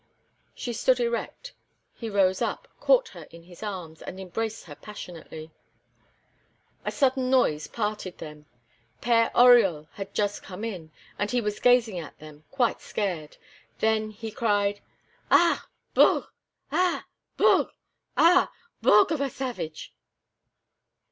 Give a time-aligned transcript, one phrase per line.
[0.55, 1.53] She stood erect;
[1.93, 5.51] he rose up, caught her in his arms, and embraced her passionately.
[6.83, 8.47] A sudden noise parted them;
[8.99, 13.37] Père Oriol had just come in, and he was gazing at them, quite scared.
[13.77, 14.81] Then, he cried:
[15.29, 15.67] "Ah!
[15.93, 16.29] bougrrre!
[16.71, 17.05] ah!
[17.37, 17.69] bougrrre!
[18.17, 18.51] ah!
[18.81, 19.93] bougrrre of a savage!"